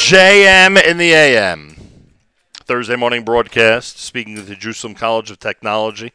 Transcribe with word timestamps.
JM 0.00 0.82
in 0.82 0.96
the 0.96 1.12
AM. 1.12 1.76
Thursday 2.54 2.96
morning 2.96 3.22
broadcast, 3.22 4.00
speaking 4.00 4.36
of 4.38 4.48
the 4.48 4.56
Jerusalem 4.56 4.94
College 4.94 5.30
of 5.30 5.38
Technology. 5.38 6.12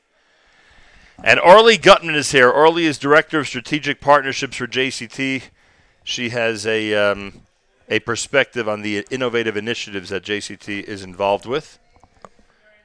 And 1.24 1.40
Orly 1.40 1.78
Gutman 1.78 2.16
is 2.16 2.32
here. 2.32 2.50
Orly 2.50 2.88
is 2.88 2.98
Director 2.98 3.40
of 3.40 3.48
Strategic 3.48 4.02
Partnerships 4.02 4.58
for 4.58 4.68
JCT. 4.68 5.44
She 6.04 6.30
has 6.30 6.68
a, 6.68 6.94
um, 6.94 7.44
a 7.88 8.00
perspective 8.00 8.68
on 8.68 8.82
the 8.82 9.06
innovative 9.12 9.56
initiatives 9.56 10.10
that 10.10 10.24
JCT 10.24 10.84
is 10.84 11.02
involved 11.02 11.46
with. 11.46 11.80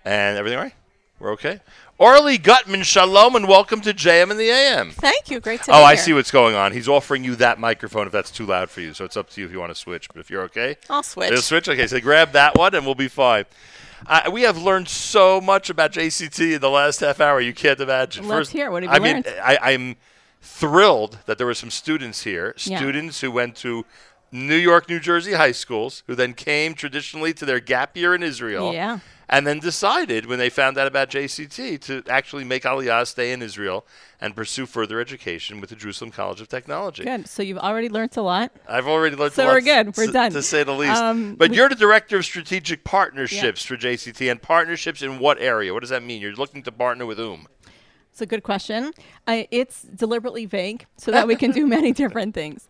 And 0.05 0.39
everything 0.39 0.61
right? 0.61 0.75
We're 1.19 1.33
okay? 1.33 1.61
Orly 2.01 2.39
Gutman, 2.39 2.83
shalom, 2.83 3.37
and 3.37 3.47
welcome 3.47 3.83
to 3.83 3.93
JM 3.93 4.31
and 4.31 4.41
the 4.41 4.49
AM. 4.49 4.91
Thank 4.91 5.29
you. 5.31 5.39
Great 5.39 5.61
to 5.61 5.67
be 5.67 5.73
here. 5.73 5.83
Oh, 5.83 5.85
I 5.85 5.97
here. 5.97 6.03
see 6.03 6.13
what's 6.15 6.31
going 6.31 6.55
on. 6.55 6.73
He's 6.73 6.89
offering 6.89 7.25
you 7.25 7.37
that 7.37 7.61
microphone 7.61 8.07
if 8.07 8.13
that's 8.13 8.31
too 8.31 8.47
loud 8.47 8.71
for 8.71 8.81
you. 8.81 8.95
So 8.95 9.05
it's 9.05 9.19
up 9.19 9.29
to 9.29 9.41
you 9.43 9.47
if 9.47 9.53
you 9.53 9.61
want 9.61 9.71
to 9.71 9.79
switch. 9.79 10.09
But 10.09 10.21
if 10.21 10.31
you're 10.31 10.41
okay, 10.45 10.79
I'll 10.89 11.03
switch. 11.03 11.31
You'll 11.31 11.43
switch. 11.43 11.69
Okay, 11.69 11.87
so 11.87 12.01
grab 12.01 12.33
that 12.33 12.57
one 12.57 12.75
and 12.75 12.87
we'll 12.87 12.95
be 12.95 13.09
fine. 13.09 13.45
Uh, 14.07 14.31
we 14.33 14.41
have 14.43 14.57
learned 14.57 14.89
so 14.89 15.43
much 15.43 15.69
about 15.69 15.93
JCT 15.93 16.55
in 16.55 16.61
the 16.63 16.71
last 16.71 17.01
half 17.01 17.21
hour. 17.21 17.39
You 17.39 17.53
can't 17.53 17.79
imagine. 17.79 18.27
Let's 18.27 18.49
hear 18.49 18.69
it. 18.69 18.71
What 18.71 18.83
have 18.83 18.93
I 18.93 18.97
you 18.97 19.03
mean, 19.03 19.13
learned? 19.17 19.27
I, 19.45 19.59
I'm 19.61 19.97
thrilled 20.41 21.19
that 21.27 21.37
there 21.37 21.47
were 21.47 21.53
some 21.53 21.71
students 21.71 22.23
here, 22.23 22.55
Yeah. 22.61 22.79
students 22.79 23.21
who 23.21 23.31
went 23.31 23.57
to 23.57 23.85
New 24.33 24.57
York, 24.57 24.89
New 24.89 25.01
Jersey 25.01 25.35
high 25.35 25.53
schools, 25.53 26.03
who 26.07 26.15
then 26.15 26.33
came 26.33 26.73
traditionally 26.73 27.35
to 27.35 27.45
their 27.45 27.61
gap 27.61 27.95
year 27.95 28.15
in 28.15 28.23
Israel. 28.23 28.73
Yeah. 28.73 29.01
And 29.33 29.47
then 29.47 29.61
decided 29.61 30.27
when 30.27 30.41
they 30.41 30.51
found 30.51 30.77
out 30.77 30.89
about 30.89 31.09
JCT 31.09 31.81
to 31.83 32.03
actually 32.09 32.43
make 32.43 32.65
Aliyah 32.65 33.07
stay 33.07 33.31
in 33.33 33.41
Israel 33.43 33.87
and 34.21 34.35
pursue 34.35 34.67
further 34.67 34.99
education 35.01 35.61
with 35.61 35.71
the 35.71 35.77
Jerusalem 35.77 36.11
College 36.11 36.41
of 36.41 36.49
Technology. 36.49 37.05
Good. 37.05 37.29
So 37.29 37.41
you've 37.45 37.57
already 37.59 37.89
learned 37.89 38.17
a 38.17 38.23
lot. 38.23 38.51
I've 38.69 38.89
already 38.89 39.15
learned 39.15 39.35
So 39.35 39.45
a 39.45 39.47
lot, 39.47 39.53
we're 39.55 39.61
good. 39.61 39.97
We're 39.97 40.07
to, 40.07 40.13
done. 40.13 40.33
to 40.33 40.43
say 40.43 40.65
the 40.65 40.73
least. 40.73 41.01
Um, 41.01 41.37
but 41.37 41.51
we- 41.51 41.57
you're 41.57 41.69
the 41.69 41.77
director 41.77 42.17
of 42.17 42.25
strategic 42.25 42.83
partnerships 42.83 43.65
for 43.65 43.77
JCT, 43.77 44.29
and 44.29 44.43
partnerships 44.43 45.01
in 45.01 45.21
what 45.21 45.41
area? 45.41 45.73
What 45.73 45.81
does 45.81 45.91
that 45.91 46.03
mean? 46.03 46.21
You're 46.21 46.33
looking 46.35 46.65
to 46.65 46.73
partner 46.73 47.07
with 47.07 47.19
whom? 47.19 47.47
It's 48.11 48.21
a 48.21 48.27
good 48.27 48.43
question. 48.43 48.91
Uh, 49.29 49.45
it's 49.53 49.83
deliberately 49.83 50.45
vague 50.45 50.87
so 50.97 51.13
that 51.13 51.29
we 51.29 51.37
can 51.37 51.53
do 51.53 51.69
many 51.69 51.93
different 52.03 52.35
things. 52.35 52.69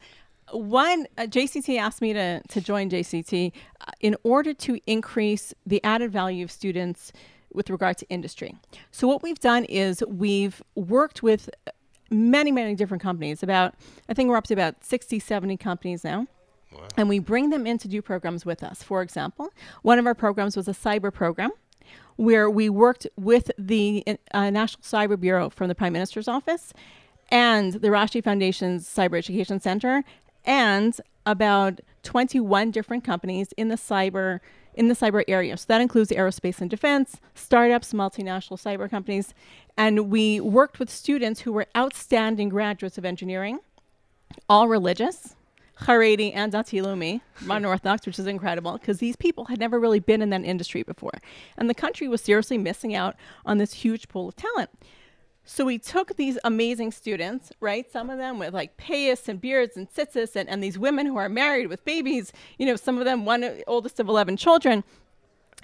One, 0.52 1.06
uh, 1.16 1.22
JCT 1.22 1.78
asked 1.78 2.02
me 2.02 2.12
to, 2.12 2.42
to 2.48 2.60
join 2.60 2.90
JCT 2.90 3.52
uh, 3.80 3.90
in 4.00 4.16
order 4.22 4.52
to 4.54 4.80
increase 4.86 5.54
the 5.66 5.82
added 5.84 6.12
value 6.12 6.44
of 6.44 6.50
students 6.50 7.12
with 7.52 7.70
regard 7.70 7.98
to 7.98 8.08
industry. 8.08 8.54
So, 8.90 9.08
what 9.08 9.22
we've 9.22 9.38
done 9.38 9.64
is 9.64 10.02
we've 10.08 10.62
worked 10.74 11.22
with 11.22 11.50
many, 12.10 12.52
many 12.52 12.74
different 12.74 13.02
companies, 13.02 13.42
about, 13.42 13.74
I 14.08 14.14
think 14.14 14.28
we're 14.28 14.36
up 14.36 14.46
to 14.48 14.54
about 14.54 14.84
60, 14.84 15.18
70 15.18 15.56
companies 15.56 16.04
now. 16.04 16.26
And 16.96 17.08
we 17.08 17.18
bring 17.18 17.50
them 17.50 17.66
in 17.66 17.78
to 17.78 17.88
do 17.88 18.00
programs 18.00 18.46
with 18.46 18.62
us. 18.62 18.82
For 18.82 19.02
example, 19.02 19.52
one 19.82 19.98
of 19.98 20.06
our 20.06 20.14
programs 20.14 20.56
was 20.56 20.68
a 20.68 20.72
cyber 20.72 21.12
program 21.12 21.50
where 22.14 22.48
we 22.48 22.68
worked 22.68 23.06
with 23.16 23.50
the 23.58 24.04
uh, 24.32 24.50
National 24.50 24.82
Cyber 24.82 25.18
Bureau 25.18 25.50
from 25.50 25.68
the 25.68 25.74
Prime 25.74 25.92
Minister's 25.92 26.28
office 26.28 26.72
and 27.30 27.72
the 27.72 27.88
Rashi 27.88 28.22
Foundation's 28.22 28.86
Cyber 28.86 29.18
Education 29.18 29.58
Center 29.58 30.04
and 30.44 31.00
about 31.26 31.80
21 32.02 32.70
different 32.70 33.04
companies 33.04 33.52
in 33.56 33.68
the 33.68 33.76
cyber 33.76 34.40
in 34.72 34.86
the 34.86 34.94
cyber 34.94 35.24
area. 35.26 35.56
So 35.56 35.64
that 35.66 35.80
includes 35.80 36.10
aerospace 36.10 36.60
and 36.60 36.70
defense, 36.70 37.20
startups, 37.34 37.92
multinational 37.92 38.52
cyber 38.52 38.88
companies, 38.88 39.34
and 39.76 40.10
we 40.10 40.40
worked 40.40 40.78
with 40.78 40.88
students 40.88 41.40
who 41.40 41.52
were 41.52 41.66
outstanding 41.76 42.48
graduates 42.48 42.96
of 42.96 43.04
engineering, 43.04 43.58
all 44.48 44.68
religious, 44.68 45.34
Haredi 45.82 46.32
and 46.34 46.52
Dati 46.52 46.82
Leumi, 46.82 47.20
modern 47.40 47.64
Orthodox, 47.66 48.06
which 48.06 48.18
is 48.18 48.26
incredible 48.26 48.72
because 48.72 48.98
these 48.98 49.16
people 49.16 49.46
had 49.46 49.58
never 49.58 49.80
really 49.80 50.00
been 50.00 50.22
in 50.22 50.30
that 50.30 50.44
industry 50.44 50.82
before. 50.82 51.18
And 51.56 51.68
the 51.68 51.74
country 51.74 52.06
was 52.06 52.20
seriously 52.20 52.58
missing 52.58 52.94
out 52.94 53.16
on 53.46 53.58
this 53.58 53.72
huge 53.72 54.08
pool 54.08 54.28
of 54.28 54.36
talent. 54.36 54.70
So 55.52 55.64
we 55.64 55.78
took 55.78 56.14
these 56.14 56.38
amazing 56.44 56.92
students, 56.92 57.50
right? 57.58 57.90
Some 57.90 58.08
of 58.08 58.18
them 58.18 58.38
with 58.38 58.54
like 58.54 58.76
payas 58.76 59.28
and 59.28 59.40
beards 59.40 59.76
and 59.76 59.90
tzitzis, 59.90 60.36
and, 60.36 60.48
and 60.48 60.62
these 60.62 60.78
women 60.78 61.06
who 61.06 61.16
are 61.16 61.28
married 61.28 61.66
with 61.66 61.84
babies, 61.84 62.32
you 62.56 62.64
know, 62.64 62.76
some 62.76 62.98
of 62.98 63.04
them, 63.04 63.24
one 63.24 63.60
oldest 63.66 63.98
of 63.98 64.08
11 64.08 64.36
children. 64.36 64.84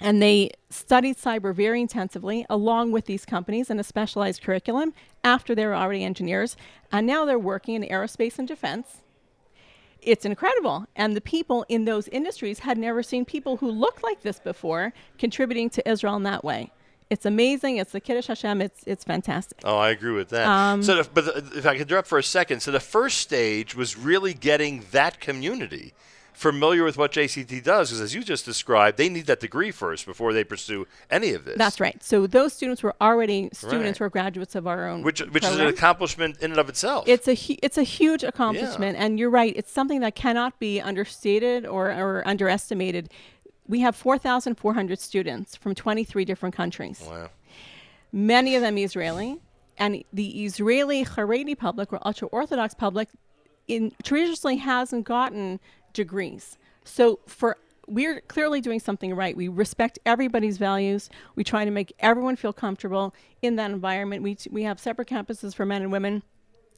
And 0.01 0.21
they 0.21 0.51
studied 0.69 1.15
cyber 1.15 1.55
very 1.55 1.79
intensively 1.79 2.45
along 2.49 2.91
with 2.91 3.05
these 3.05 3.23
companies 3.23 3.69
in 3.69 3.79
a 3.79 3.83
specialized 3.83 4.41
curriculum 4.41 4.93
after 5.23 5.55
they 5.55 5.65
were 5.65 5.73
already 5.73 6.03
engineers. 6.03 6.57
And 6.91 7.07
now 7.07 7.23
they're 7.23 7.39
working 7.39 7.75
in 7.75 7.83
aerospace 7.83 8.37
and 8.37 8.47
defense 8.47 9.03
it's 9.99 10.25
incredible. 10.25 10.85
And 10.95 11.15
the 11.15 11.21
people 11.21 11.65
in 11.67 11.85
those 11.85 12.07
industries 12.09 12.59
had 12.59 12.77
never 12.77 13.03
seen 13.03 13.25
people 13.25 13.57
who 13.57 13.69
looked 13.69 14.03
like 14.03 14.21
this 14.21 14.39
before 14.39 14.93
contributing 15.17 15.69
to 15.71 15.89
Israel 15.89 16.15
in 16.15 16.23
that 16.23 16.43
way. 16.43 16.71
It's 17.09 17.25
amazing. 17.25 17.77
It's 17.77 17.91
the 17.93 17.99
Kiddush 18.01 18.27
Hashem. 18.27 18.61
It's 18.61 18.83
it's 18.85 19.03
fantastic. 19.03 19.59
Oh, 19.63 19.77
I 19.77 19.89
agree 19.89 20.11
with 20.11 20.29
that. 20.29 20.47
Um, 20.47 20.83
so, 20.83 21.01
the, 21.03 21.09
but 21.13 21.25
the, 21.25 21.57
if 21.57 21.65
I 21.65 21.73
could 21.73 21.83
interrupt 21.89 22.07
for 22.07 22.17
a 22.17 22.23
second, 22.23 22.61
so 22.61 22.71
the 22.71 22.79
first 22.79 23.19
stage 23.19 23.75
was 23.75 23.97
really 23.97 24.33
getting 24.33 24.85
that 24.91 25.19
community 25.19 25.93
familiar 26.33 26.83
with 26.83 26.99
what 26.99 27.11
JCT 27.13 27.63
does, 27.63 27.89
because 27.89 27.99
as 27.99 28.13
you 28.13 28.23
just 28.23 28.45
described, 28.45 28.97
they 28.99 29.09
need 29.09 29.25
that 29.25 29.39
degree 29.39 29.71
first 29.71 30.05
before 30.05 30.33
they 30.33 30.43
pursue 30.43 30.85
any 31.09 31.33
of 31.33 31.45
this. 31.45 31.57
That's 31.57 31.79
right. 31.79 32.01
So 32.03 32.27
those 32.27 32.53
students 32.53 32.83
were 32.83 32.93
already 33.01 33.49
students 33.53 33.73
Right. 33.85 33.97
who 33.97 34.03
are 34.03 34.09
graduates 34.09 34.53
of 34.53 34.67
our 34.67 34.87
own. 34.87 35.01
Which, 35.01 35.19
which 35.19 35.43
is 35.43 35.57
an 35.57 35.65
accomplishment 35.65 36.37
in 36.43 36.51
and 36.51 36.59
of 36.59 36.69
itself. 36.69 37.05
It's 37.07 37.27
a 37.27 37.33
hu- 37.33 37.57
it's 37.63 37.79
a 37.79 37.83
huge 37.83 38.23
accomplishment, 38.23 38.97
and 38.99 39.17
you're 39.17 39.31
right. 39.31 39.51
It's 39.55 39.71
something 39.71 40.01
that 40.01 40.13
cannot 40.13 40.59
be 40.59 40.79
understated 40.79 41.65
or, 41.65 41.87
or 41.89 42.21
underestimated. 42.27 43.09
We 43.67 43.81
have 43.81 43.95
4,400 43.95 44.99
students 44.99 45.55
from 45.55 45.75
23 45.75 46.25
different 46.25 46.55
countries. 46.55 47.03
wow. 47.05 47.29
many 48.11 48.55
of 48.55 48.61
them 48.61 48.77
Israeli, 48.77 49.39
and 49.77 50.03
the 50.11 50.45
Israeli 50.45 51.05
Haredi 51.05 51.57
public 51.57 51.93
or 51.93 51.99
ultra 52.05 52.27
Orthodox 52.29 52.73
public 52.73 53.09
in 53.67 53.91
traditionally 54.03 54.57
hasn't 54.57 55.05
gotten 55.05 55.59
degrees. 55.93 56.57
So 56.83 57.19
for 57.27 57.57
we're 57.87 58.21
clearly 58.21 58.59
doing 58.61 58.79
something 58.79 59.13
right. 59.13 59.35
We 59.35 59.47
respect 59.47 59.97
everybody's 60.05 60.57
values. 60.57 61.09
We 61.35 61.43
try 61.43 61.63
to 61.63 61.71
make 61.71 61.93
everyone 61.99 62.35
feel 62.35 62.53
comfortable 62.53 63.15
in 63.41 63.55
that 63.55 63.71
environment. 63.71 64.23
We, 64.23 64.35
t- 64.35 64.49
we 64.51 64.63
have 64.63 64.77
separate 64.77 65.07
campuses 65.07 65.55
for 65.55 65.65
men 65.65 65.81
and 65.81 65.91
women, 65.91 66.21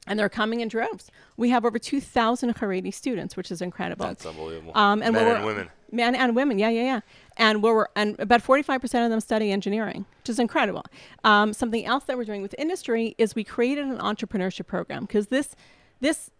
and 0.06 0.18
they're 0.18 0.28
coming 0.28 0.60
in 0.60 0.68
droves. 0.68 1.10
We 1.36 1.50
have 1.50 1.64
over 1.64 1.80
2,000 1.80 2.54
Haredi 2.54 2.94
students, 2.94 3.36
which 3.36 3.50
is 3.50 3.60
incredible. 3.60 4.06
That's 4.06 4.24
unbelievable. 4.24 4.72
Um, 4.76 5.02
and 5.02 5.14
Men 5.14 5.36
and 5.36 5.44
women. 5.44 5.68
Men 5.92 6.14
and 6.14 6.36
women, 6.36 6.58
yeah, 6.58 6.68
yeah, 6.68 6.82
yeah. 6.82 7.00
And 7.36 7.62
we're 7.62 7.86
and 7.96 8.18
about 8.20 8.42
forty 8.42 8.62
five 8.62 8.80
percent 8.80 9.04
of 9.04 9.10
them 9.10 9.20
study 9.20 9.50
engineering, 9.50 10.04
which 10.18 10.28
is 10.28 10.38
incredible. 10.38 10.84
Um, 11.24 11.52
something 11.52 11.84
else 11.86 12.04
that 12.04 12.16
we're 12.16 12.24
doing 12.24 12.42
with 12.42 12.54
industry 12.58 13.14
is 13.18 13.34
we 13.34 13.44
created 13.44 13.86
an 13.86 13.98
entrepreneurship 13.98 14.66
program 14.66 15.04
because 15.04 15.28
this, 15.28 15.56
this, 16.00 16.30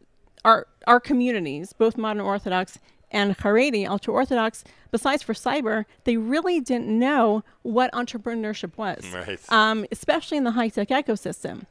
our 0.44 0.66
our 0.87 1.00
communities, 1.00 1.72
both 1.72 1.97
modern 1.97 2.21
Orthodox 2.22 2.78
and 3.11 3.37
Haredi, 3.38 3.88
ultra 3.88 4.12
Orthodox, 4.15 4.62
besides 4.93 5.22
for 5.22 5.33
cyber, 5.33 5.84
they 6.05 6.17
really 6.17 6.61
didn't 6.61 6.87
know 6.97 7.43
what 7.62 7.91
entrepreneurship 7.93 8.77
was, 8.77 9.05
Right. 9.12 9.41
um, 9.53 9.84
especially 9.91 10.38
in 10.38 10.44
the 10.44 10.53
high 10.53 10.69
tech 10.69 10.88
ecosystem. 10.88 11.65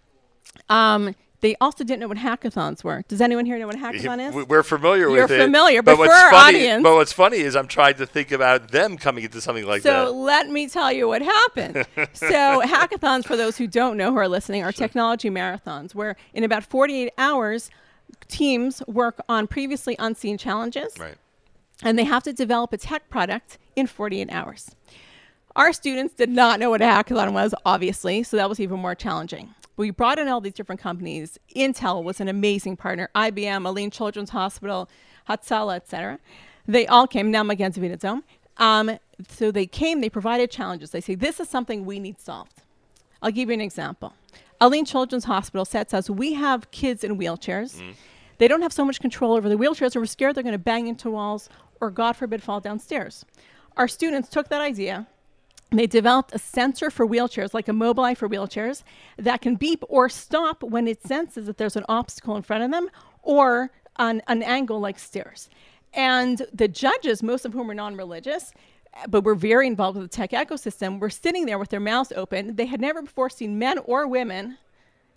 Um, 0.68 1.16
they 1.42 1.56
also 1.62 1.84
didn't 1.84 2.02
know 2.02 2.08
what 2.10 2.18
hackathons 2.18 2.84
were. 2.84 3.04
Does 3.08 3.22
anyone 3.22 3.46
here 3.46 3.58
know 3.58 3.68
what 3.68 3.76
a 3.76 3.80
hackathon 3.80 4.28
is? 4.30 4.36
We- 4.36 4.44
We're 4.44 4.64
familiar 4.64 5.04
You're 5.10 5.22
with 5.24 5.32
it. 5.32 5.36
You're 5.38 5.46
familiar, 5.46 5.82
but 5.82 5.98
what's 5.98 6.12
for 6.12 6.18
our 6.18 6.32
funny, 6.32 6.60
audience- 6.60 6.84
But 6.84 6.96
what's 6.96 7.14
funny 7.14 7.38
is 7.38 7.56
I'm 7.56 7.68
trying 7.68 7.96
to 7.96 8.06
think 8.06 8.32
about 8.32 8.72
them 8.72 8.98
coming 8.98 9.24
into 9.24 9.40
something 9.40 9.66
like 9.66 9.82
So 9.84 9.90
that. 9.90 10.06
So 10.08 10.12
let 10.14 10.50
me 10.50 10.68
tell 10.68 10.92
you 10.92 11.08
what 11.08 11.22
happened. 11.22 11.86
so 12.14 12.62
hackathons, 12.66 13.26
for 13.26 13.38
those 13.38 13.58
who 13.58 13.68
don't 13.68 13.96
know 13.96 14.12
who 14.12 14.18
are 14.18 14.28
listening, 14.28 14.64
are 14.64 14.72
technology 14.72 15.30
marathons 15.30 15.96
where 15.96 16.16
in 16.34 16.44
about 16.44 16.64
48 16.66 17.12
hours, 17.18 17.70
teams 18.28 18.82
work 18.88 19.20
on 19.30 19.48
previously 19.48 19.96
unseen 20.00 20.38
challenges, 20.38 20.94
Right. 21.00 21.16
and 21.84 21.98
they 21.98 22.04
have 22.04 22.24
to 22.24 22.34
develop 22.34 22.74
a 22.74 22.78
tech 22.78 23.10
product 23.10 23.58
in 23.76 23.88
48 23.88 24.30
hours. 24.32 24.76
Our 25.56 25.74
students 25.74 26.14
did 26.16 26.30
not 26.30 26.60
know 26.60 26.70
what 26.70 26.82
a 26.82 26.86
hackathon 26.86 27.34
was, 27.34 27.54
obviously, 27.66 28.24
so 28.24 28.38
that 28.38 28.50
was 28.50 28.60
even 28.60 28.80
more 28.80 28.94
challenging. 28.96 29.54
We 29.80 29.92
brought 29.92 30.20
in 30.20 30.28
all 30.28 30.42
these 30.42 30.56
different 30.56 30.82
companies. 30.82 31.40
Intel 31.56 32.04
was 32.04 32.20
an 32.20 32.28
amazing 32.28 32.76
partner. 32.76 33.10
IBM, 33.16 33.66
ALYN 33.66 33.92
Children's 33.94 34.32
Hospital, 34.32 34.90
Hatzalah, 35.30 35.78
etc. 35.78 36.20
They 36.68 36.86
all 36.86 37.08
came. 37.08 37.32
Now 37.32 37.44
Magen 37.44 37.72
David 37.72 37.98
Adom. 37.98 38.24
Um, 38.58 39.00
so 39.30 39.52
they 39.52 39.66
came. 39.66 40.02
They 40.02 40.10
provided 40.10 40.52
challenges. 40.52 40.90
They 40.90 41.00
say 41.00 41.16
this 41.16 41.40
is 41.40 41.48
something 41.48 41.86
we 41.86 41.98
need 41.98 42.20
solved. 42.20 42.62
I'll 43.22 43.32
give 43.32 43.48
you 43.48 43.54
an 43.54 43.62
example. 43.62 44.14
ALYN 44.60 44.86
Children's 44.86 45.24
Hospital 45.24 45.64
said 45.64 45.88
to 45.90 46.00
us, 46.00 46.10
we 46.10 46.34
have 46.34 46.70
kids 46.72 47.06
in 47.06 47.18
wheelchairs. 47.18 47.82
They 48.38 48.50
don't 48.50 48.62
have 48.62 48.74
so 48.74 48.84
much 48.84 49.00
control 49.00 49.32
over 49.32 49.48
the 49.48 49.58
wheelchairs, 49.58 49.96
and 49.96 50.02
we're 50.02 50.08
scared 50.08 50.36
they're 50.36 50.44
going 50.44 50.52
to 50.52 50.60
bang 50.60 50.88
into 50.88 51.10
walls 51.10 51.48
or, 51.80 51.90
God 51.90 52.18
forbid, 52.18 52.44
fall 52.44 52.60
downstairs. 52.60 53.24
Our 53.78 53.88
students 53.88 54.28
took 54.28 54.50
that 54.50 54.60
idea. 54.60 55.08
They 55.72 55.86
developed 55.86 56.34
a 56.34 56.40
sensor 56.40 56.90
for 56.90 57.08
wheelchairs, 57.08 57.54
like 57.54 57.68
a 57.68 57.72
Mobileye 57.72 58.18
for 58.18 58.28
wheelchairs, 58.28 58.84
that 59.18 59.42
can 59.42 59.56
beep 59.56 59.84
or 59.88 60.10
stop 60.10 60.64
when 60.64 60.88
it 60.88 61.06
senses 61.06 61.46
that 61.46 61.58
there's 61.58 61.76
an 61.76 61.86
obstacle 61.88 62.36
in 62.36 62.42
front 62.42 62.64
of 62.64 62.72
them 62.72 62.90
or 63.22 63.72
on 63.98 64.22
an 64.28 64.42
angle 64.42 64.80
like 64.80 64.98
stairs. 64.98 65.50
And 65.94 66.46
the 66.54 66.68
judges, 66.68 67.22
most 67.22 67.46
of 67.46 67.54
whom 67.54 67.68
were 67.68 67.74
non 67.76 67.96
religious, 67.96 68.52
but 69.08 69.24
were 69.24 69.36
very 69.36 69.68
involved 69.68 69.98
with 69.98 70.10
the 70.10 70.16
tech 70.16 70.32
ecosystem, 70.32 71.00
were 71.00 71.10
sitting 71.10 71.46
there 71.46 71.60
with 71.60 71.70
their 71.70 71.80
mouths 71.80 72.12
open. 72.16 72.56
They 72.56 72.66
had 72.66 72.82
never 72.82 73.04
before 73.04 73.30
seen 73.30 73.60
men 73.60 73.78
or 73.80 74.08
women, 74.08 74.58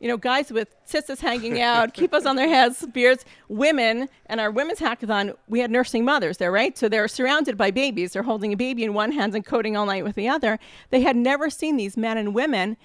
you 0.02 0.08
know, 0.08 0.16
guys 0.16 0.50
with 0.50 0.75
tzitzis 0.84 1.20
hanging 1.20 1.60
out, 1.60 1.94
kippahs 1.94 2.26
on 2.26 2.34
their 2.34 2.49
heads, 2.49 2.84
beards, 2.93 3.25
women, 3.49 4.08
and 4.26 4.40
our 4.40 4.50
women's 4.50 4.81
hackathon, 4.81 5.37
we 5.46 5.60
had 5.60 5.70
nursing 5.70 6.04
mothers 6.04 6.38
there, 6.38 6.50
right? 6.50 6.76
So 6.76 6.88
they're 6.88 7.06
surrounded 7.06 7.56
by 7.56 7.70
babies. 7.70 8.12
They're 8.12 8.25
holding 8.25 8.52
a 8.52 8.56
baby 8.56 8.82
in 8.82 8.94
one 8.94 9.12
hand 9.12 9.32
and 9.37 9.46
coding 9.46 9.76
all 9.76 9.87
night 9.87 10.02
with 10.02 10.16
the 10.16 10.28
other. 10.28 10.58
They 10.90 11.02
had 11.02 11.14
never 11.14 11.49
seen 11.50 11.76
these 11.76 11.96
men 11.96 12.19
and 12.19 12.34
women 12.34 12.76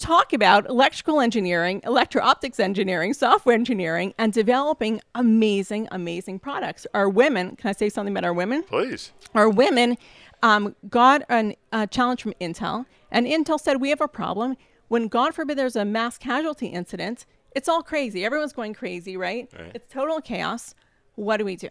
talk 0.00 0.32
about 0.32 0.68
electrical 0.68 1.20
engineering, 1.20 1.82
electro 1.84 2.20
optics 2.20 2.58
engineering, 2.58 3.14
software 3.14 3.54
engineering, 3.54 4.12
and 4.18 4.32
developing 4.32 5.00
amazing, 5.14 5.86
amazing 5.92 6.40
products. 6.40 6.84
Our 6.94 7.08
women, 7.08 7.54
can 7.54 7.70
I 7.70 7.72
say 7.72 7.88
something 7.88 8.12
about 8.12 8.24
our 8.24 8.34
women? 8.34 8.64
Please. 8.64 9.12
Our 9.36 9.48
women 9.48 9.96
um, 10.42 10.74
got 10.88 11.22
a 11.30 11.56
uh, 11.70 11.86
challenge 11.86 12.22
from 12.22 12.34
Intel, 12.40 12.86
and 13.12 13.24
Intel 13.24 13.60
said, 13.60 13.80
We 13.80 13.90
have 13.90 14.00
a 14.00 14.08
problem. 14.08 14.56
When, 14.88 15.08
God 15.08 15.34
forbid, 15.34 15.58
there's 15.58 15.76
a 15.76 15.84
mass 15.84 16.18
casualty 16.18 16.66
incident, 16.66 17.26
it's 17.54 17.68
all 17.68 17.82
crazy. 17.82 18.24
Everyone's 18.24 18.52
going 18.52 18.74
crazy, 18.74 19.16
right? 19.16 19.48
right. 19.58 19.72
It's 19.74 19.92
total 19.92 20.20
chaos. 20.20 20.74
What 21.14 21.38
do 21.38 21.44
we 21.44 21.56
do? 21.56 21.68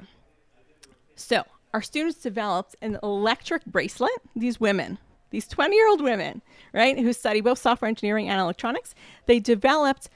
So, 1.15 1.43
our 1.73 1.81
students 1.81 2.19
developed 2.19 2.75
an 2.81 2.97
electric 3.03 3.65
bracelet, 3.65 4.11
these 4.35 4.59
women, 4.59 4.97
these 5.31 5.47
20 5.47 5.75
year 5.75 5.89
old 5.89 6.01
women, 6.01 6.41
right, 6.73 6.97
who 6.97 7.13
study 7.13 7.41
both 7.41 7.59
software 7.59 7.89
engineering 7.89 8.29
and 8.29 8.39
electronics, 8.39 8.95
they 9.25 9.39
developed 9.39 10.09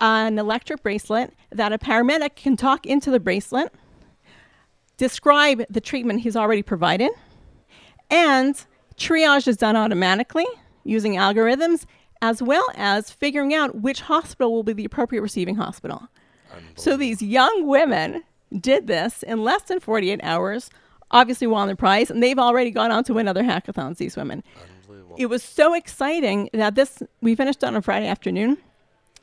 an 0.00 0.38
electric 0.38 0.82
bracelet 0.82 1.32
that 1.50 1.72
a 1.72 1.78
paramedic 1.78 2.36
can 2.36 2.56
talk 2.56 2.86
into 2.86 3.10
the 3.10 3.20
bracelet, 3.20 3.72
describe 4.96 5.64
the 5.70 5.80
treatment 5.80 6.20
he's 6.20 6.36
already 6.36 6.62
provided, 6.62 7.10
and 8.10 8.64
triage 8.96 9.48
is 9.48 9.56
done 9.56 9.76
automatically 9.76 10.46
using 10.84 11.14
algorithms, 11.14 11.84
as 12.20 12.42
well 12.42 12.66
as 12.74 13.10
figuring 13.10 13.54
out 13.54 13.76
which 13.76 14.02
hospital 14.02 14.52
will 14.52 14.62
be 14.62 14.72
the 14.72 14.84
appropriate 14.84 15.22
receiving 15.22 15.56
hospital. 15.56 16.08
So 16.76 16.96
these 16.96 17.22
young 17.22 17.66
women 17.66 18.24
did 18.58 18.86
this 18.86 19.22
in 19.22 19.44
less 19.44 19.62
than 19.62 19.80
48 19.80 20.20
hours 20.22 20.70
obviously 21.10 21.46
won 21.46 21.68
the 21.68 21.76
prize, 21.76 22.10
and 22.10 22.22
they've 22.22 22.38
already 22.38 22.70
gone 22.70 22.90
on 22.90 23.04
to 23.04 23.14
win 23.14 23.28
other 23.28 23.42
hackathons. 23.42 23.96
These 23.96 24.16
women. 24.16 24.42
It 25.16 25.26
was 25.26 25.42
so 25.42 25.74
exciting 25.74 26.48
that 26.52 26.74
this 26.74 27.02
we 27.20 27.34
finished 27.34 27.64
on 27.64 27.74
a 27.74 27.82
Friday 27.82 28.06
afternoon. 28.06 28.58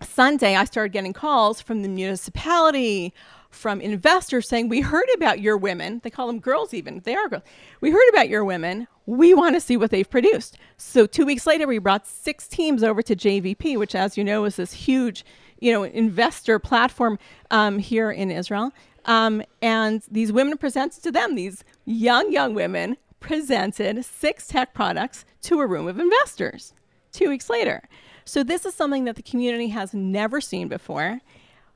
Sunday, 0.01 0.55
I 0.55 0.65
started 0.65 0.91
getting 0.91 1.13
calls 1.13 1.61
from 1.61 1.83
the 1.83 1.87
municipality, 1.87 3.13
from 3.49 3.79
investors 3.79 4.47
saying, 4.49 4.67
"We 4.67 4.81
heard 4.81 5.07
about 5.15 5.39
your 5.39 5.57
women. 5.57 6.01
They 6.03 6.09
call 6.09 6.27
them 6.27 6.39
girls, 6.39 6.73
even 6.73 6.99
they 7.05 7.15
are 7.15 7.29
girls. 7.29 7.43
We 7.79 7.91
heard 7.91 8.09
about 8.09 8.27
your 8.27 8.43
women. 8.43 8.87
We 9.05 9.33
want 9.33 9.55
to 9.55 9.61
see 9.61 9.77
what 9.77 9.91
they've 9.91 10.09
produced." 10.09 10.57
So 10.77 11.05
two 11.05 11.25
weeks 11.25 11.45
later, 11.45 11.67
we 11.67 11.77
brought 11.77 12.07
six 12.07 12.47
teams 12.47 12.83
over 12.83 13.01
to 13.01 13.15
JVP, 13.15 13.77
which, 13.77 13.95
as 13.95 14.17
you 14.17 14.23
know, 14.23 14.45
is 14.45 14.55
this 14.55 14.73
huge, 14.73 15.25
you 15.59 15.71
know, 15.71 15.83
investor 15.83 16.59
platform 16.59 17.19
um, 17.51 17.79
here 17.79 18.11
in 18.11 18.31
Israel. 18.31 18.71
Um, 19.05 19.43
and 19.61 20.03
these 20.09 20.31
women 20.31 20.57
presented 20.57 21.03
to 21.03 21.11
them, 21.11 21.35
these 21.35 21.63
young, 21.85 22.31
young 22.31 22.55
women 22.55 22.97
presented 23.19 24.03
six 24.03 24.47
tech 24.47 24.73
products 24.73 25.25
to 25.41 25.59
a 25.59 25.67
room 25.67 25.87
of 25.87 25.99
investors 25.99 26.73
two 27.11 27.29
weeks 27.29 27.49
later. 27.49 27.87
So 28.25 28.43
this 28.43 28.65
is 28.65 28.73
something 28.73 29.05
that 29.05 29.15
the 29.15 29.21
community 29.21 29.69
has 29.69 29.93
never 29.93 30.41
seen 30.41 30.67
before, 30.67 31.21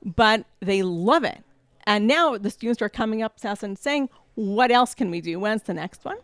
but 0.03 0.45
they 0.59 0.81
love 0.83 1.23
it. 1.23 1.43
And 1.85 2.07
now 2.07 2.37
the 2.37 2.49
students 2.49 2.81
are 2.81 2.89
coming 2.89 3.21
up 3.21 3.37
to 3.41 3.49
us 3.49 3.63
and 3.63 3.77
saying, 3.77 4.09
what 4.35 4.71
else 4.71 4.93
can 4.93 5.11
we 5.11 5.21
do? 5.21 5.39
When's 5.39 5.63
the 5.63 5.73
next 5.73 6.05
one? 6.05 6.17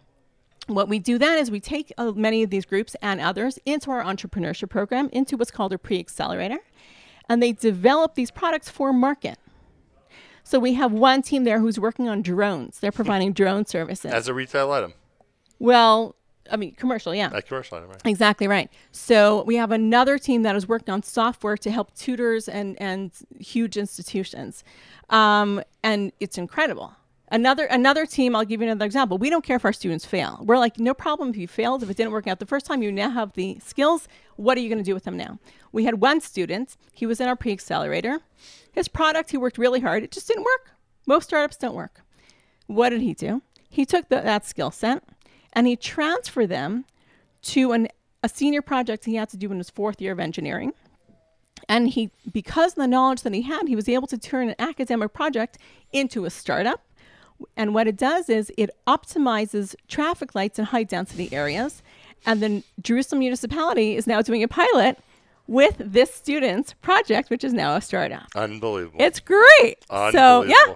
What 0.68 0.90
we 0.90 1.00
do 1.00 1.18
then 1.18 1.38
is 1.38 1.52
we 1.52 1.60
take 1.60 1.94
uh, 1.98 2.12
many 2.12 2.42
of 2.44 2.50
these 2.50 2.66
groups 2.66 2.96
and 3.02 3.22
others 3.22 3.60
into 3.66 3.92
our 3.92 4.04
entrepreneurship 4.04 4.70
program, 4.70 5.10
into 5.12 5.38
what's 5.38 5.52
called 5.52 5.74
a 5.74 5.78
pre 5.78 6.00
accelerator, 6.00 6.60
and 7.30 7.42
they 7.42 7.52
develop 7.52 8.16
these 8.16 8.32
products 8.32 8.70
for 8.70 8.92
market. 8.92 9.38
So 10.44 10.60
we 10.60 10.74
have 10.74 10.92
one 10.92 11.22
team 11.22 11.44
there 11.44 11.60
who's 11.60 11.80
working 11.80 12.08
on 12.08 12.22
drones. 12.22 12.80
They're 12.80 12.92
providing 12.92 13.34
drone 13.34 13.66
services. 13.66 14.14
As 14.14 14.28
a 14.28 14.34
retail 14.34 14.72
item. 14.72 14.94
Well, 15.58 16.16
I 16.52 16.58
mean, 16.58 16.76
commercial, 16.76 17.16
yeah. 17.16 17.32
A 17.34 17.42
commercial 17.42 17.78
item, 17.78 17.90
right. 17.90 18.02
Exactly 18.06 18.48
right. 18.48 18.70
So 18.92 19.44
we 19.44 19.56
have 19.56 19.72
another 19.72 20.20
team 20.20 20.44
that 20.44 20.56
is 20.56 20.68
working 20.68 20.94
on 20.94 21.02
software 21.02 21.58
to 21.58 21.72
help 21.72 21.96
tutors 21.96 22.48
and, 22.48 22.80
and 22.80 23.12
huge 23.40 23.78
institutions. 23.78 24.64
Um, 25.10 25.64
and 25.84 26.12
it's 26.20 26.38
incredible. 26.38 26.94
Another 27.36 27.66
another 27.66 28.06
team, 28.06 28.34
I'll 28.34 28.46
give 28.46 28.62
you 28.62 28.68
another 28.68 28.86
example. 28.86 29.18
We 29.18 29.30
don't 29.30 29.44
care 29.44 29.58
if 29.58 29.66
our 29.66 29.74
students 29.74 30.06
fail. 30.06 30.40
We're 30.42 30.58
like, 30.58 30.80
no 30.80 30.94
problem 30.94 31.32
if 31.32 31.36
you 31.36 31.50
failed. 31.50 31.84
If 31.84 31.90
it 31.90 31.98
didn't 31.98 32.14
work 32.14 32.28
out 32.28 32.40
the 32.40 32.46
first 32.46 32.66
time, 32.66 32.82
you 32.82 32.94
now 32.94 33.10
have 33.10 33.34
the 33.34 33.60
skills. 33.60 34.08
What 34.38 34.58
are 34.58 34.62
you 34.62 34.70
going 34.70 34.80
to 34.80 34.86
do 34.86 34.94
with 34.94 35.04
them 35.04 35.18
now? 35.18 35.38
We 35.74 35.84
had 35.84 35.96
one 35.96 36.22
student, 36.22 36.78
he 36.94 37.06
was 37.06 37.20
in 37.20 37.28
our 37.28 37.36
pre 37.36 37.52
accelerator. 37.52 38.22
His 38.72 38.88
product, 38.88 39.32
he 39.32 39.38
worked 39.38 39.58
really 39.58 39.82
hard. 39.82 40.02
It 40.02 40.12
just 40.12 40.30
didn't 40.30 40.46
work. 40.46 40.72
Most 41.06 41.26
startups 41.26 41.58
don't 41.58 41.76
work. 41.76 42.00
What 42.68 42.92
did 42.92 43.02
he 43.02 43.14
do? 43.14 43.42
He 43.68 43.86
took 43.86 44.08
the, 44.08 44.22
that 44.22 44.46
skill 44.46 44.72
set 44.72 45.04
and 45.52 45.68
he 45.68 45.76
transferred 45.76 46.48
them 46.48 46.86
to 47.42 47.74
an, 47.74 47.90
a 48.24 48.30
senior 48.30 48.62
project 48.62 49.04
he 49.04 49.16
had 49.16 49.28
to 49.32 49.38
do 49.38 49.52
in 49.52 49.58
his 49.58 49.70
fourth 49.70 50.00
year 50.00 50.14
of 50.14 50.22
engineering. 50.22 50.72
And 51.68 51.90
he, 51.90 52.12
because 52.32 52.72
of 52.72 52.78
the 52.78 52.88
knowledge 52.88 53.24
that 53.24 53.34
he 53.34 53.42
had, 53.42 53.68
he 53.68 53.76
was 53.76 53.90
able 53.90 54.08
to 54.08 54.18
turn 54.18 54.48
an 54.48 54.56
academic 54.58 55.12
project 55.12 55.58
into 55.92 56.24
a 56.24 56.30
startup. 56.30 56.85
And 57.58 57.74
what 57.74 57.88
it 57.88 57.98
does 57.98 58.30
is 58.30 58.52
it 58.58 58.70
optimizes 58.88 59.76
traffic 59.88 60.36
lights 60.36 60.60
in 60.60 60.66
high 60.66 60.84
density 60.84 61.32
areas. 61.34 61.82
And 62.26 62.42
then 62.42 62.64
Jerusalem 62.82 63.20
municipality 63.20 63.96
is 63.96 64.08
now 64.08 64.22
doing 64.22 64.42
a 64.44 64.48
pilot 64.48 64.98
with 65.48 65.76
this 65.78 66.14
student's 66.14 66.74
project, 66.74 67.30
which 67.30 67.44
is 67.44 67.54
now 67.54 67.76
a 67.76 67.82
startup. 67.82 68.24
Unbelievable. 68.36 68.98
It's 69.00 69.20
great. 69.20 69.76
So, 69.90 70.44
yeah, 70.44 70.76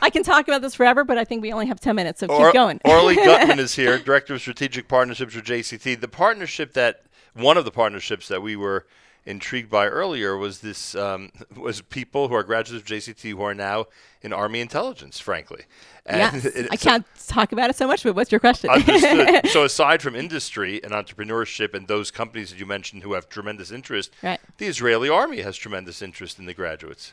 I 0.00 0.10
can 0.10 0.22
talk 0.22 0.48
about 0.48 0.62
this 0.62 0.74
forever, 0.74 1.04
but 1.04 1.18
I 1.18 1.24
think 1.24 1.42
we 1.42 1.52
only 1.52 1.66
have 1.66 1.80
10 1.80 1.94
minutes, 1.96 2.20
so 2.20 2.26
Or- 2.28 2.46
keep 2.46 2.54
going. 2.54 2.80
Orly 2.84 3.14
Gutman 3.16 3.58
is 3.58 3.74
here, 3.74 3.98
Director 3.98 4.34
of 4.34 4.40
Strategic 4.40 4.88
Partnerships 4.88 5.34
with 5.34 5.44
JCT. 5.44 6.00
The 6.00 6.08
partnership 6.08 6.72
that, 6.74 7.02
one 7.34 7.58
of 7.58 7.64
the 7.66 7.70
partnerships 7.70 8.28
that 8.28 8.40
we 8.42 8.56
were 8.56 8.86
intrigued 9.26 9.68
by 9.68 9.86
earlier 9.86 10.36
was 10.36 10.60
this, 10.60 10.94
um, 10.94 11.30
was 11.56 11.82
people 11.82 12.28
who 12.28 12.34
are 12.34 12.42
graduates 12.44 12.82
of 12.82 12.88
JCT 12.88 13.30
who 13.30 13.42
are 13.42 13.54
now 13.54 13.86
in 14.22 14.32
Army 14.32 14.60
intelligence, 14.60 15.18
frankly. 15.20 15.64
yes. 16.08 16.44
it- 16.44 16.68
I 16.70 16.76
so- 16.76 16.88
can't 16.90 17.06
talk 17.26 17.52
about 17.52 17.68
it 17.68 17.76
so 17.76 17.86
much, 17.86 18.02
but 18.04 18.14
what's 18.14 18.30
your 18.32 18.40
question? 18.40 18.70
So 19.50 19.64
aside 19.64 20.00
from 20.02 20.14
industry 20.14 20.82
and 20.82 20.92
entrepreneurship 20.92 21.74
and 21.74 21.86
those 21.88 22.10
companies 22.10 22.50
that 22.50 22.58
you 22.58 22.66
mentioned 22.66 23.02
who 23.02 23.12
have 23.14 23.28
tremendous 23.28 23.70
interest, 23.70 24.12
Right. 24.22 24.40
the 24.58 24.66
Israeli 24.66 25.08
army 25.08 25.40
has 25.42 25.56
tremendous 25.56 26.00
interest 26.02 26.38
in 26.38 26.46
the 26.46 26.54
graduates. 26.54 27.12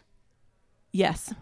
yes. 0.92 1.34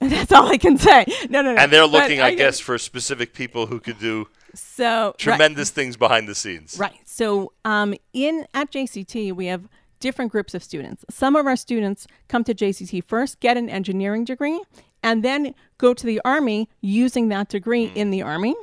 That's 0.00 0.32
all 0.32 0.48
I 0.50 0.56
can 0.58 0.78
say. 0.78 1.04
No, 1.30 1.42
no, 1.42 1.54
no. 1.54 1.60
And 1.62 1.70
they're 1.72 1.82
But 1.86 1.92
looking, 1.92 2.20
I, 2.20 2.34
guess, 2.34 2.58
for 2.58 2.76
specific 2.76 3.34
people 3.34 3.66
who 3.68 3.78
could 3.78 4.00
do 4.00 4.26
so 4.52 5.06
right. 5.06 5.18
tremendous 5.18 5.70
things 5.70 5.96
behind 5.96 6.26
the 6.26 6.34
scenes. 6.34 6.76
Right. 6.76 6.98
So 7.04 7.52
um, 7.64 7.94
in 8.12 8.44
at 8.52 8.72
JCT, 8.72 9.32
we 9.32 9.46
have 9.46 9.68
different 10.02 10.30
groups 10.32 10.52
of 10.54 10.62
students. 10.62 11.04
Some 11.08 11.34
of 11.36 11.46
our 11.46 11.56
students 11.56 12.06
come 12.28 12.44
to 12.44 12.54
JCT 12.54 13.04
first, 13.04 13.40
get 13.40 13.56
an 13.56 13.70
engineering 13.70 14.24
degree, 14.26 14.60
and 15.02 15.22
then 15.22 15.54
go 15.78 15.94
to 15.94 16.04
the 16.06 16.20
Army 16.24 16.68
using 16.82 17.28
that 17.30 17.48
degree 17.48 17.86
Hmm. 17.88 17.96
in 17.96 18.10
the 18.10 18.20
Army. 18.22 18.54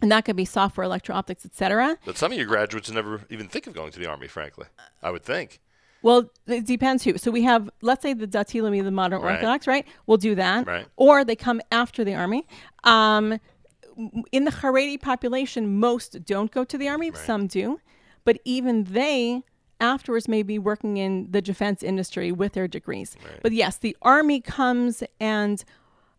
And 0.00 0.12
that 0.12 0.24
could 0.24 0.36
be 0.36 0.44
software, 0.44 0.84
electro 0.84 1.12
optics, 1.16 1.44
etc. 1.44 1.98
But 2.04 2.16
some 2.16 2.30
of 2.30 2.38
your 2.38 2.46
graduates 2.46 2.88
never 2.90 3.22
even 3.30 3.48
think 3.48 3.66
of 3.66 3.72
going 3.74 3.90
to 3.90 3.98
the 3.98 4.06
army, 4.06 4.28
frankly. 4.28 4.66
I 5.02 5.10
would 5.10 5.24
think. 5.24 5.60
Well, 6.02 6.30
it 6.46 6.64
depends 6.64 7.02
who. 7.02 7.18
So 7.18 7.32
we 7.32 7.42
have, 7.42 7.68
let's 7.82 8.02
say 8.02 8.12
the 8.14 8.28
Dati 8.28 8.62
Leumi, 8.62 8.84
the 8.84 8.92
modern 8.92 9.20
Right. 9.20 9.32
Orthodox, 9.32 9.66
right? 9.66 9.84
We'll 10.06 10.16
do 10.16 10.36
that. 10.36 10.68
Right. 10.68 10.86
Or 10.94 11.24
they 11.24 11.34
come 11.34 11.60
after 11.72 12.04
the 12.04 12.14
army. 12.14 12.46
Um, 12.84 13.40
in 14.30 14.44
the 14.44 14.52
Haredi 14.52 15.00
population, 15.00 15.80
most 15.80 16.24
don't 16.24 16.52
go 16.52 16.62
to 16.62 16.78
the 16.78 16.86
army. 16.88 17.10
Some 17.14 17.48
do, 17.48 17.80
but 18.24 18.38
even 18.44 18.84
they 18.84 19.42
afterwards 19.80 20.28
may 20.28 20.42
be 20.42 20.58
working 20.58 20.96
in 20.96 21.30
the 21.30 21.40
defense 21.40 21.82
industry 21.82 22.32
with 22.32 22.52
their 22.54 22.68
degrees. 22.68 23.16
But 23.42 23.52
yes, 23.52 23.76
the 23.76 23.96
army 24.02 24.40
comes 24.40 25.02
and 25.20 25.64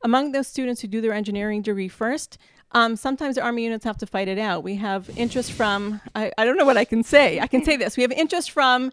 among 0.04 0.32
those 0.32 0.48
students 0.48 0.82
who 0.82 0.88
do 0.88 1.02
their 1.02 1.14
engineering 1.14 1.62
degree 1.62 1.88
first. 1.90 2.38
Um, 2.72 2.96
sometimes 2.96 3.36
the 3.36 3.42
army 3.42 3.64
units 3.64 3.84
have 3.84 3.98
to 3.98 4.06
fight 4.06 4.28
it 4.28 4.38
out. 4.38 4.64
We 4.64 4.76
have 4.76 5.10
interest 5.18 5.52
from, 5.52 6.00
I, 6.16 6.32
I 6.38 6.46
don't 6.46 6.56
know 6.56 6.66
what 6.66 6.78
I 6.78 6.86
can 6.86 7.04
say. 7.04 7.40
I 7.40 7.48
can 7.48 7.66
say 7.66 7.76
this. 7.76 7.98
We 7.98 8.04
have 8.04 8.12
interest 8.12 8.52
from 8.52 8.92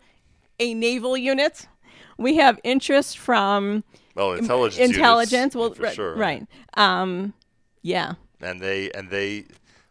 a 0.58 0.72
naval 0.74 1.16
unit. 1.16 1.68
We 2.18 2.36
have 2.36 2.58
interest 2.64 3.18
from 3.18 3.84
Well, 4.14 4.32
intelligence. 4.32 4.78
units, 4.78 4.96
intelligence. 4.96 5.54
well, 5.54 5.74
for 5.74 5.82
right, 5.82 5.94
sure. 5.94 6.16
right. 6.16 6.46
Um, 6.74 7.34
yeah. 7.82 8.14
And 8.40 8.60
they 8.60 8.90
and 8.92 9.10
they 9.10 9.44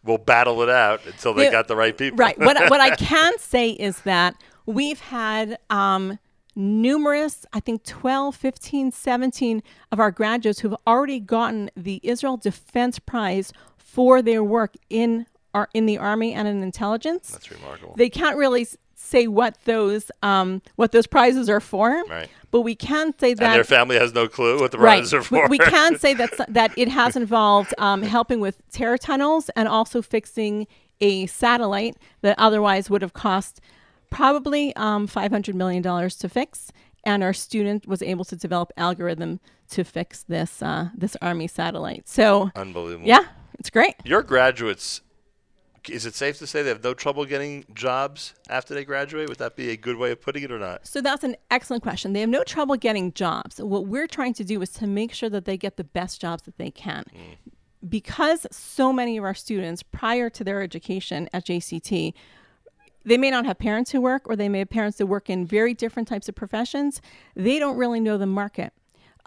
will 0.03 0.17
battle 0.17 0.61
it 0.63 0.69
out 0.69 1.05
until 1.05 1.33
they 1.33 1.45
Yeah, 1.45 1.51
got 1.51 1.67
the 1.67 1.75
right 1.75 1.95
people. 1.97 2.17
Right. 2.17 2.37
What 2.37 2.69
what 2.69 2.81
I 2.81 2.95
can 2.95 3.37
say 3.37 3.69
is 3.69 3.99
that 4.01 4.35
we've 4.65 4.99
had 4.99 5.57
um, 5.69 6.19
numerous, 6.55 7.45
I 7.53 7.59
think 7.59 7.83
12, 7.83 8.35
15, 8.35 8.91
17 8.91 9.63
of 9.91 9.99
our 9.99 10.11
graduates 10.11 10.59
who've 10.59 10.75
already 10.87 11.19
gotten 11.19 11.69
the 11.75 11.99
Israel 12.03 12.37
Defense 12.37 12.99
Prize 12.99 13.51
for 13.77 14.21
their 14.21 14.43
work 14.43 14.75
in 14.89 15.25
our, 15.53 15.69
in 15.73 15.85
the 15.85 15.97
army 15.97 16.33
and 16.33 16.47
in 16.47 16.63
intelligence. 16.63 17.31
That's 17.31 17.51
remarkable. 17.51 17.95
They 17.95 18.09
can't 18.09 18.37
really 18.37 18.67
say 18.95 19.27
what 19.27 19.57
those 19.65 20.09
um, 20.23 20.61
what 20.75 20.91
those 20.91 21.07
prizes 21.07 21.49
are 21.49 21.59
for, 21.59 22.03
right. 22.09 22.27
but 22.51 22.61
we 22.61 22.75
can 22.75 23.17
say 23.17 23.33
that 23.33 23.43
and 23.43 23.55
their 23.55 23.63
family 23.63 23.97
has 23.97 24.13
no 24.13 24.27
clue 24.27 24.59
what 24.59 24.71
the 24.71 24.77
right. 24.77 24.97
prizes 24.97 25.13
are 25.13 25.21
for. 25.21 25.47
We, 25.47 25.57
we 25.57 25.59
can 25.59 25.97
say 25.99 26.13
that 26.15 26.53
that 26.53 26.71
it 26.77 26.89
has 26.89 27.15
involved 27.15 27.73
um, 27.77 28.01
helping 28.01 28.39
with 28.39 28.61
terror 28.71 28.97
tunnels 28.97 29.49
and 29.55 29.67
also 29.67 30.01
fixing 30.01 30.67
a 31.01 31.25
satellite 31.27 31.97
that 32.21 32.37
otherwise 32.39 32.89
would 32.89 33.01
have 33.01 33.13
cost 33.13 33.61
probably 34.09 34.75
um, 34.75 35.07
$500 35.07 35.53
million 35.53 35.83
to 35.83 36.29
fix. 36.29 36.71
And 37.03 37.23
our 37.23 37.33
student 37.33 37.87
was 37.87 38.01
able 38.01 38.25
to 38.25 38.35
develop 38.35 38.71
algorithm 38.77 39.39
to 39.69 39.83
fix 39.83 40.23
this 40.23 40.61
uh, 40.61 40.89
this 40.95 41.15
Army 41.21 41.47
satellite. 41.47 42.07
So 42.07 42.49
unbelievable. 42.55 43.07
Yeah, 43.07 43.25
it's 43.59 43.69
great. 43.69 43.95
Your 44.03 44.23
graduates, 44.23 45.01
is 45.89 46.05
it 46.05 46.15
safe 46.15 46.37
to 46.39 46.47
say 46.47 46.63
they 46.63 46.69
have 46.69 46.83
no 46.83 46.93
trouble 46.93 47.25
getting 47.25 47.65
jobs 47.73 48.33
after 48.49 48.73
they 48.73 48.85
graduate? 48.85 49.29
Would 49.29 49.37
that 49.37 49.55
be 49.55 49.69
a 49.69 49.77
good 49.77 49.97
way 49.97 50.11
of 50.11 50.21
putting 50.21 50.43
it 50.43 50.51
or 50.51 50.59
not? 50.59 50.87
So 50.87 51.01
that's 51.01 51.23
an 51.23 51.35
excellent 51.51 51.83
question. 51.83 52.13
They 52.13 52.21
have 52.21 52.29
no 52.29 52.43
trouble 52.43 52.75
getting 52.75 53.13
jobs. 53.13 53.59
What 53.59 53.87
we're 53.87 54.07
trying 54.07 54.33
to 54.35 54.43
do 54.43 54.61
is 54.61 54.69
to 54.71 54.87
make 54.87 55.13
sure 55.13 55.29
that 55.29 55.45
they 55.45 55.57
get 55.57 55.77
the 55.77 55.83
best 55.83 56.21
jobs 56.21 56.43
that 56.43 56.57
they 56.57 56.71
can. 56.71 57.03
Mm. 57.15 57.51
Because 57.87 58.47
so 58.51 58.91
many 58.91 59.17
of 59.17 59.23
our 59.23 59.35
students, 59.35 59.83
prior 59.83 60.29
to 60.31 60.43
their 60.43 60.63
education 60.63 61.29
at 61.33 61.45
JCT, 61.45 62.13
they 63.05 63.17
may 63.17 63.29
not 63.29 63.45
have 63.45 63.57
parents 63.59 63.91
who 63.91 64.01
work 64.01 64.27
or 64.27 64.35
they 64.35 64.49
may 64.49 64.59
have 64.59 64.69
parents 64.69 64.97
who 64.97 65.05
work 65.05 65.29
in 65.29 65.45
very 65.45 65.73
different 65.73 66.07
types 66.07 66.27
of 66.27 66.35
professions. 66.35 67.01
They 67.35 67.59
don't 67.59 67.77
really 67.77 67.99
know 67.99 68.17
the 68.17 68.25
market. 68.25 68.73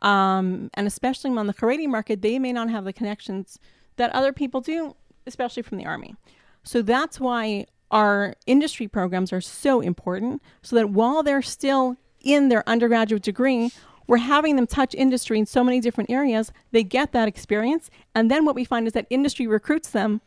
Um, 0.01 0.71
and 0.75 0.87
especially 0.87 1.31
on 1.31 1.47
the 1.47 1.55
Haredi 1.55 1.89
market, 1.89 2.23
they 2.23 2.39
may 2.39 2.53
not 2.53 2.71
have 2.71 2.85
the 2.85 2.93
connections 2.93 3.59
that 3.97 4.13
other 4.15 4.33
people 4.33 4.61
do, 4.61 4.97
especially 5.27 5.63
from 5.63 5.79
the 5.79 5.87
Army. 5.87 6.15
So 6.63 6.83
that's 6.83 7.19
why 7.19 7.67
our 7.91 8.35
industry 8.47 8.87
programs 8.87 9.33
are 9.33 9.41
so 9.41 9.81
important, 9.81 10.43
so 10.63 10.77
that 10.77 10.91
while 10.91 11.23
they're 11.23 11.43
still 11.43 11.97
in 12.23 12.49
their 12.49 12.69
undergraduate 12.69 13.23
degree, 13.23 13.73
we're 14.07 14.19
having 14.19 14.57
them 14.57 14.67
touch 14.67 14.95
industry 14.95 15.39
in 15.39 15.47
so 15.47 15.63
many 15.65 15.81
different 15.81 16.11
areas, 16.11 16.53
they 16.73 16.83
get 16.83 17.13
that 17.13 17.29
experience. 17.29 17.91
And 18.15 18.31
then 18.31 18.45
what 18.45 18.55
we 18.55 18.65
find 18.65 18.87
is 18.87 18.93
that 18.95 19.07
industry 19.11 19.47
recruits 19.47 19.91
them 19.91 20.21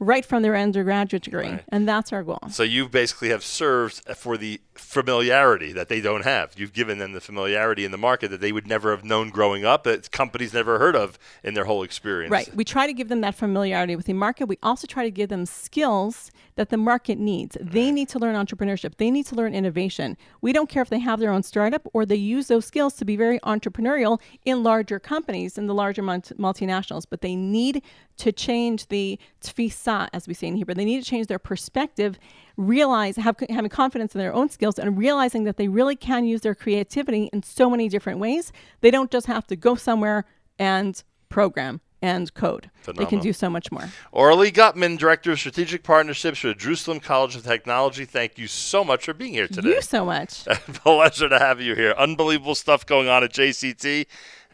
right 0.00 0.24
from 0.24 0.42
their 0.42 0.56
undergraduate 0.56 1.22
degree. 1.22 1.50
Right. 1.50 1.64
And 1.68 1.88
that's 1.88 2.12
our 2.12 2.22
goal. 2.22 2.40
So 2.50 2.62
you 2.62 2.88
basically 2.88 3.28
have 3.28 3.44
served 3.44 4.02
for 4.16 4.36
the 4.36 4.60
familiarity 4.74 5.72
that 5.72 5.88
they 5.88 6.00
don't 6.00 6.24
have. 6.24 6.52
You've 6.56 6.72
given 6.72 6.98
them 6.98 7.12
the 7.12 7.20
familiarity 7.20 7.84
in 7.84 7.92
the 7.92 7.98
market 7.98 8.30
that 8.30 8.40
they 8.40 8.52
would 8.52 8.66
never 8.66 8.90
have 8.90 9.04
known 9.04 9.30
growing 9.30 9.64
up, 9.64 9.84
that 9.84 10.10
companies 10.10 10.52
never 10.52 10.78
heard 10.78 10.96
of 10.96 11.18
in 11.42 11.54
their 11.54 11.64
whole 11.64 11.82
experience. 11.82 12.32
Right. 12.32 12.54
We 12.54 12.64
try 12.64 12.86
to 12.86 12.92
give 12.92 13.08
them 13.08 13.20
that 13.20 13.34
familiarity 13.34 13.94
with 13.94 14.06
the 14.06 14.12
market. 14.14 14.46
We 14.46 14.58
also 14.62 14.86
try 14.86 15.04
to 15.04 15.10
give 15.10 15.28
them 15.28 15.46
skills 15.46 16.30
that 16.56 16.70
the 16.70 16.76
market 16.76 17.18
needs. 17.18 17.56
They 17.60 17.90
need 17.90 18.08
to 18.10 18.18
learn 18.18 18.34
entrepreneurship. 18.34 18.96
They 18.96 19.10
need 19.10 19.26
to 19.26 19.34
learn 19.34 19.54
innovation. 19.54 20.16
We 20.40 20.52
don't 20.52 20.68
care 20.68 20.82
if 20.82 20.90
they 20.90 20.98
have 21.00 21.20
their 21.20 21.30
own 21.30 21.42
startup 21.42 21.88
or 21.92 22.04
they 22.04 22.16
use 22.16 22.48
those 22.48 22.64
skills 22.64 22.94
to 22.94 23.04
be 23.04 23.16
very 23.16 23.38
entrepreneurial 23.40 24.20
in 24.44 24.62
larger 24.62 24.98
companies, 24.98 25.56
in 25.56 25.66
the 25.66 25.74
larger 25.74 26.02
multinationals, 26.02 27.04
but 27.08 27.20
they 27.20 27.36
need 27.36 27.82
to 28.18 28.32
change 28.32 28.88
the 28.88 29.18
tfisa, 29.40 30.08
as 30.12 30.28
we 30.28 30.34
say 30.34 30.48
in 30.48 30.56
Hebrew. 30.56 30.74
They 30.74 30.84
need 30.84 31.02
to 31.02 31.08
change 31.08 31.26
their 31.26 31.38
perspective, 31.38 32.18
realize, 32.56 33.16
have, 33.16 33.36
having 33.48 33.70
confidence 33.70 34.14
in 34.14 34.18
their 34.18 34.32
own 34.32 34.48
skills, 34.48 34.78
and 34.78 34.96
realizing 34.96 35.44
that 35.44 35.56
they 35.56 35.68
really 35.68 35.96
can 35.96 36.24
use 36.24 36.42
their 36.42 36.54
creativity 36.54 37.30
in 37.32 37.42
so 37.42 37.68
many 37.68 37.88
different 37.88 38.18
ways. 38.18 38.52
They 38.80 38.90
don't 38.90 39.10
just 39.10 39.26
have 39.26 39.46
to 39.48 39.56
go 39.56 39.74
somewhere 39.74 40.24
and 40.58 41.02
program 41.28 41.80
and 42.04 42.32
code. 42.34 42.70
Phenomenal. 42.82 43.06
They 43.06 43.08
can 43.08 43.20
do 43.20 43.32
so 43.32 43.48
much 43.48 43.72
more. 43.72 43.88
Orly 44.12 44.50
Gutman, 44.50 44.96
Director 44.96 45.32
of 45.32 45.38
Strategic 45.38 45.82
Partnerships 45.82 46.38
for 46.38 46.48
the 46.48 46.54
Jerusalem 46.54 47.00
College 47.00 47.34
of 47.34 47.44
Technology. 47.44 48.04
Thank 48.04 48.36
you 48.38 48.46
so 48.46 48.84
much 48.84 49.06
for 49.06 49.14
being 49.14 49.32
here 49.32 49.48
today. 49.48 49.70
You 49.70 49.80
so 49.80 50.04
much. 50.04 50.44
Pleasure 50.44 51.30
to 51.30 51.38
have 51.38 51.62
you 51.62 51.74
here. 51.74 51.94
Unbelievable 51.96 52.54
stuff 52.54 52.84
going 52.84 53.08
on 53.08 53.24
at 53.24 53.32
JCT 53.32 54.04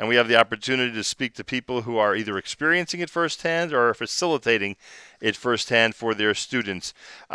and 0.00 0.09
we 0.09 0.16
have 0.16 0.28
the 0.28 0.37
opportunity 0.37 0.95
to 0.95 1.04
speak 1.04 1.35
to 1.35 1.45
people 1.45 1.83
who 1.83 1.99
are 1.99 2.16
either 2.16 2.38
experiencing 2.38 3.00
it 3.00 3.11
firsthand 3.11 3.71
or 3.71 3.90
are 3.90 3.95
facilitating 3.95 4.75
it 5.21 5.37
firsthand 5.37 5.95
for 5.95 6.14
their 6.14 6.33
students. 6.33 6.95